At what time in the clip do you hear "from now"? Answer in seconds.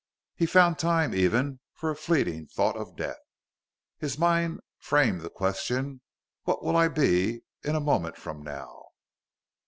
8.17-8.83